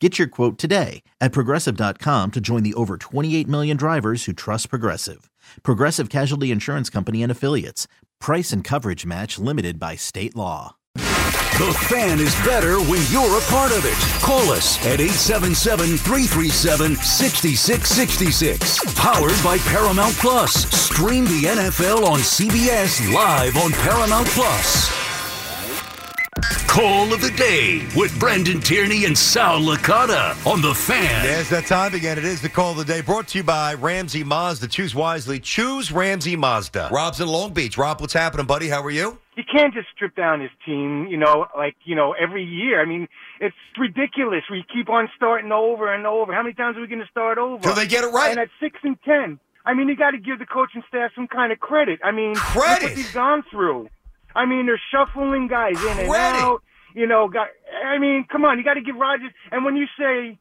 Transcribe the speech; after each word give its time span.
Get 0.00 0.16
your 0.16 0.28
quote 0.28 0.58
today 0.58 1.02
at 1.20 1.32
progressive.com 1.32 2.30
to 2.30 2.40
join 2.40 2.62
the 2.62 2.74
over 2.74 2.96
28 2.96 3.48
million 3.48 3.76
drivers 3.76 4.24
who 4.26 4.32
trust 4.32 4.70
Progressive. 4.70 5.28
Progressive 5.64 6.08
Casualty 6.08 6.52
Insurance 6.52 6.88
Company 6.88 7.20
and 7.22 7.32
Affiliates. 7.32 7.88
Price 8.20 8.52
and 8.52 8.62
coverage 8.62 9.04
match 9.04 9.40
limited 9.40 9.80
by 9.80 9.96
state 9.96 10.36
law. 10.36 10.76
The 10.94 11.76
fan 11.88 12.20
is 12.20 12.32
better 12.46 12.78
when 12.78 13.04
you're 13.10 13.38
a 13.38 13.42
part 13.46 13.72
of 13.72 13.84
it. 13.84 13.98
Call 14.22 14.52
us 14.52 14.78
at 14.86 15.00
877 15.00 15.96
337 15.96 16.94
6666. 16.94 18.94
Powered 18.94 19.42
by 19.42 19.58
Paramount 19.66 20.14
Plus. 20.18 20.70
Stream 20.70 21.24
the 21.24 21.42
NFL 21.42 22.06
on 22.06 22.20
CBS 22.20 23.12
live 23.12 23.56
on 23.56 23.72
Paramount 23.72 24.28
Plus. 24.28 24.97
Call 26.78 27.12
of 27.12 27.20
the 27.20 27.32
day 27.32 27.84
with 27.96 28.16
Brendan 28.20 28.60
Tierney 28.60 29.04
and 29.04 29.18
Sal 29.18 29.58
Licata 29.58 30.46
on 30.46 30.62
the 30.62 30.72
fan. 30.72 31.24
Yeah, 31.24 31.40
it's 31.40 31.50
that 31.50 31.66
time 31.66 31.92
again. 31.92 32.18
It 32.18 32.24
is 32.24 32.40
the 32.40 32.48
call 32.48 32.70
of 32.70 32.76
the 32.76 32.84
day 32.84 33.00
brought 33.00 33.26
to 33.28 33.38
you 33.38 33.42
by 33.42 33.74
Ramsey 33.74 34.22
Mazda. 34.22 34.68
Choose 34.68 34.94
wisely. 34.94 35.40
Choose 35.40 35.90
Ramsey 35.90 36.36
Mazda. 36.36 36.90
Rob's 36.92 37.20
in 37.20 37.26
Long 37.26 37.52
Beach. 37.52 37.76
Rob, 37.76 38.00
what's 38.00 38.12
happening, 38.12 38.46
buddy? 38.46 38.68
How 38.68 38.80
are 38.84 38.92
you? 38.92 39.18
You 39.36 39.42
can't 39.52 39.74
just 39.74 39.88
strip 39.92 40.14
down 40.14 40.40
his 40.40 40.52
team, 40.64 41.08
you 41.08 41.16
know, 41.16 41.48
like, 41.56 41.74
you 41.82 41.96
know, 41.96 42.12
every 42.12 42.44
year. 42.44 42.80
I 42.80 42.84
mean, 42.84 43.08
it's 43.40 43.56
ridiculous. 43.76 44.44
We 44.48 44.64
keep 44.72 44.88
on 44.88 45.08
starting 45.16 45.50
over 45.50 45.92
and 45.92 46.06
over. 46.06 46.32
How 46.32 46.44
many 46.44 46.54
times 46.54 46.76
are 46.76 46.80
we 46.80 46.86
going 46.86 47.00
to 47.00 47.10
start 47.10 47.38
over? 47.38 47.60
Till 47.60 47.74
they 47.74 47.88
get 47.88 48.04
it 48.04 48.12
right. 48.12 48.30
And 48.30 48.38
at 48.38 48.50
6 48.60 48.78
and 48.84 48.96
10, 49.02 49.40
I 49.66 49.74
mean, 49.74 49.88
you 49.88 49.96
got 49.96 50.12
to 50.12 50.18
give 50.18 50.38
the 50.38 50.46
coaching 50.46 50.84
staff 50.86 51.10
some 51.16 51.26
kind 51.26 51.50
of 51.50 51.58
credit. 51.58 51.98
I 52.04 52.12
mean, 52.12 52.34
look 52.34 52.38
Credit? 52.38 52.82
what 52.84 52.94
they've 52.94 53.14
gone 53.14 53.42
through. 53.50 53.88
I 54.36 54.46
mean, 54.46 54.66
they're 54.66 54.80
shuffling 54.92 55.48
guys 55.48 55.82
in 55.82 55.98
and 55.98 56.08
Credit? 56.08 56.40
out. 56.40 56.62
You 56.94 57.06
know, 57.06 57.28
got, 57.28 57.48
I 57.84 57.98
mean, 57.98 58.24
come 58.30 58.44
on, 58.44 58.58
you 58.58 58.64
got 58.64 58.74
to 58.74 58.80
give 58.80 58.96
Rodgers. 58.96 59.30
And 59.52 59.64
when 59.64 59.76
you 59.76 59.86
say 59.98 60.38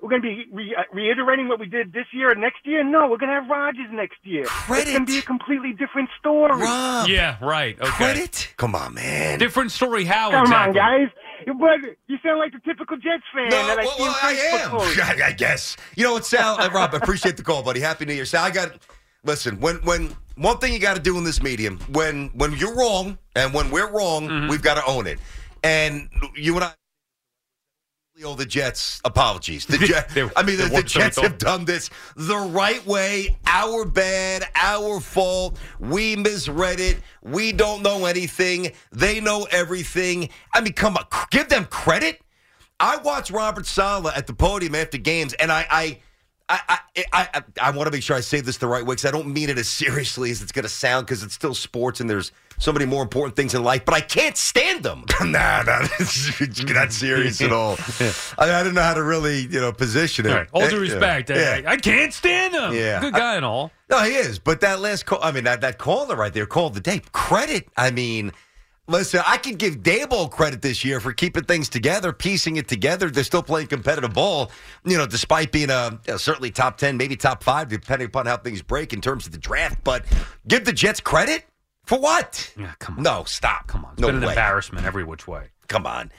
we're 0.00 0.08
going 0.08 0.22
to 0.22 0.28
be 0.28 0.46
re- 0.52 0.74
uh, 0.78 0.82
reiterating 0.94 1.48
what 1.48 1.58
we 1.60 1.66
did 1.66 1.92
this 1.92 2.06
year 2.12 2.30
or 2.30 2.34
next 2.34 2.64
year, 2.64 2.82
no, 2.82 3.08
we're 3.08 3.18
going 3.18 3.28
to 3.28 3.40
have 3.40 3.50
Rodgers 3.50 3.88
next 3.92 4.16
year. 4.22 4.42
It's 4.42 4.50
Credit? 4.50 4.92
going 4.92 5.06
to 5.06 5.12
be 5.12 5.18
a 5.18 5.22
completely 5.22 5.72
different 5.72 6.08
story. 6.18 6.52
Rob. 6.62 7.08
Yeah, 7.08 7.36
right. 7.42 7.78
Okay. 7.78 7.90
Credit? 7.90 8.54
Come 8.56 8.74
on, 8.74 8.94
man. 8.94 9.38
Different 9.38 9.72
story. 9.72 10.04
How 10.04 10.30
Come 10.30 10.42
exactly? 10.44 10.80
on, 10.80 11.00
guys. 11.00 11.08
But 11.46 11.96
you 12.06 12.16
sound 12.22 12.38
like 12.38 12.52
the 12.52 12.60
typical 12.60 12.96
Jets 12.98 13.22
fan 13.34 13.48
No, 13.48 13.66
that 13.66 13.78
I 13.78 13.84
well, 13.84 13.96
well, 13.98 14.16
I 14.22 14.32
am. 14.32 15.20
I, 15.22 15.28
I 15.28 15.32
guess. 15.32 15.76
You 15.96 16.04
know 16.04 16.12
what, 16.12 16.24
Sal? 16.26 16.60
Uh, 16.60 16.68
Rob, 16.70 16.94
I 16.94 16.98
appreciate 16.98 17.36
the 17.38 17.42
call, 17.42 17.62
buddy. 17.62 17.80
Happy 17.80 18.04
New 18.04 18.12
Year. 18.14 18.24
Sal, 18.26 18.44
I 18.44 18.50
got. 18.50 18.72
Listen, 19.24 19.58
when 19.60 19.76
when 19.84 20.14
one 20.36 20.56
thing 20.58 20.72
you 20.72 20.78
got 20.78 20.96
to 20.96 21.02
do 21.02 21.18
in 21.18 21.24
this 21.24 21.42
medium, 21.42 21.78
when 21.92 22.28
when 22.28 22.52
you're 22.54 22.74
wrong 22.74 23.18
and 23.36 23.52
when 23.52 23.70
we're 23.70 23.90
wrong, 23.90 24.28
Mm-hmm. 24.28 24.48
we've 24.48 24.62
got 24.62 24.74
to 24.74 24.86
own 24.86 25.06
it. 25.06 25.18
And 25.62 26.08
you 26.34 26.54
and 26.56 26.64
I. 26.64 26.72
owe 28.24 28.34
the 28.34 28.44
Jets 28.46 29.00
apologies. 29.04 29.64
The 29.66 29.78
Jet, 29.86 30.10
They- 30.10 30.28
I 30.36 30.42
mean, 30.42 30.58
the, 30.58 30.64
the 30.66 30.82
Jets 30.82 31.18
have 31.20 31.38
done 31.38 31.64
this 31.64 31.90
the 32.16 32.36
right 32.36 32.84
way. 32.86 33.36
Our 33.46 33.84
bad, 33.84 34.44
our 34.54 35.00
fault. 35.00 35.58
We 35.78 36.16
misread 36.16 36.80
it. 36.80 36.98
We 37.22 37.52
don't 37.52 37.82
know 37.82 38.04
anything. 38.06 38.72
They 38.92 39.20
know 39.20 39.46
everything. 39.50 40.28
I 40.54 40.60
mean, 40.60 40.72
come 40.74 40.96
on, 40.96 41.04
give 41.30 41.48
them 41.48 41.64
credit. 41.66 42.20
I 42.78 42.96
watch 42.98 43.30
Robert 43.30 43.66
Saleh 43.66 44.12
at 44.16 44.26
the 44.26 44.32
podium 44.32 44.74
after 44.74 44.96
games, 44.96 45.34
and 45.34 45.52
I, 45.52 45.66
I, 45.70 45.98
I, 46.48 46.60
I, 46.68 46.78
I, 47.12 47.28
I, 47.34 47.42
I 47.60 47.70
want 47.70 47.86
to 47.86 47.90
make 47.90 48.02
sure 48.02 48.16
I 48.16 48.20
say 48.20 48.40
this 48.40 48.58
the 48.58 48.66
right 48.66 48.84
way 48.84 48.92
because 48.94 49.04
I 49.06 49.10
don't 49.10 49.28
mean 49.28 49.50
it 49.50 49.58
as 49.58 49.68
seriously 49.68 50.30
as 50.30 50.42
it's 50.42 50.52
going 50.52 50.62
to 50.64 50.68
sound 50.68 51.06
because 51.06 51.22
it's 51.22 51.34
still 51.34 51.54
sports 51.54 52.00
and 52.00 52.08
there's 52.08 52.32
so 52.58 52.72
many 52.72 52.84
more 52.84 53.02
important 53.02 53.36
things 53.36 53.54
in 53.54 53.62
life. 53.64 53.84
But 53.84 53.94
I 53.94 54.00
can't 54.00 54.36
stand 54.36 54.82
them. 54.82 55.04
nah, 55.20 55.62
nah, 55.62 55.86
it's 56.00 56.62
not 56.64 56.92
serious 56.92 57.40
at 57.40 57.52
all. 57.52 57.76
I, 58.38 58.52
I 58.60 58.62
don't 58.62 58.74
know 58.74 58.82
how 58.82 58.94
to 58.94 59.02
really, 59.02 59.40
you 59.42 59.60
know, 59.60 59.72
position 59.72 60.26
it. 60.26 60.30
All 60.32 60.36
right. 60.38 60.48
All 60.52 60.68
due 60.68 60.80
respect, 60.80 61.30
I- 61.30 61.34
Yeah. 61.36 61.68
I, 61.68 61.72
I 61.72 61.76
can't 61.76 62.12
stand 62.12 62.54
him. 62.54 62.74
Yeah. 62.74 63.00
Good 63.00 63.14
guy 63.14 63.36
and 63.36 63.44
all. 63.44 63.70
No, 63.88 63.98
he 64.02 64.12
is. 64.14 64.38
But 64.38 64.60
that 64.60 64.80
last 64.80 65.06
call, 65.06 65.18
I 65.22 65.32
mean, 65.32 65.44
that, 65.44 65.60
that 65.62 65.78
caller 65.78 66.16
right 66.16 66.32
there 66.32 66.46
called 66.46 66.74
the 66.74 66.80
day. 66.80 67.00
Credit. 67.12 67.68
I 67.76 67.90
mean, 67.90 68.32
listen, 68.90 69.22
I 69.26 69.36
could 69.36 69.58
give 69.58 69.82
Daboll 69.82 70.30
credit 70.30 70.62
this 70.62 70.84
year 70.84 71.00
for 71.00 71.12
keeping 71.12 71.44
things 71.44 71.68
together, 71.68 72.12
piecing 72.12 72.56
it 72.56 72.68
together. 72.68 73.10
They're 73.10 73.24
still 73.24 73.42
playing 73.42 73.68
competitive 73.68 74.12
ball, 74.12 74.50
you 74.84 74.98
know, 74.98 75.06
despite 75.06 75.52
being 75.52 75.70
a 75.70 75.98
you 76.06 76.12
know, 76.12 76.16
certainly 76.16 76.50
top 76.50 76.76
10, 76.76 76.96
maybe 76.96 77.16
top 77.16 77.42
five, 77.42 77.68
depending 77.68 78.06
upon 78.06 78.26
how 78.26 78.36
things 78.36 78.62
break 78.62 78.92
in 78.92 79.00
terms 79.00 79.26
of 79.26 79.32
the 79.32 79.38
draft. 79.38 79.82
But 79.84 80.04
give 80.46 80.64
the 80.64 80.72
Jets 80.72 81.00
credit 81.00 81.44
for 81.84 81.98
what? 81.98 82.52
Yeah, 82.58 82.72
come 82.78 82.98
on. 82.98 83.02
No, 83.02 83.24
stop. 83.24 83.66
Come 83.66 83.84
on. 83.84 83.92
It's 83.92 84.00
no 84.00 84.08
been 84.08 84.16
an 84.16 84.22
way. 84.22 84.28
embarrassment 84.28 84.86
every 84.86 85.04
which 85.04 85.26
way. 85.26 85.48
Come 85.68 85.86
on. 85.86 86.10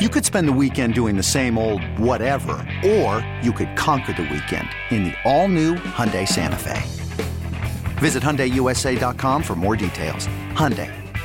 You 0.00 0.08
could 0.08 0.24
spend 0.24 0.48
the 0.48 0.52
weekend 0.52 0.94
doing 0.94 1.16
the 1.16 1.22
same 1.22 1.58
old 1.58 1.82
whatever, 1.98 2.52
or 2.84 3.26
you 3.42 3.52
could 3.52 3.76
conquer 3.76 4.12
the 4.14 4.22
weekend 4.22 4.68
in 4.90 5.04
the 5.04 5.14
all-new 5.24 5.74
Hyundai 5.74 6.26
Santa 6.26 6.56
Fe. 6.56 6.80
Visit 7.98 8.22
HyundaiUSA.com 8.22 9.42
for 9.42 9.54
more 9.56 9.76
details. 9.76 10.26
Hyundai, 10.52 10.90